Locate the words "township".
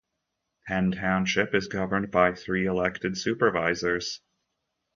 0.93-1.53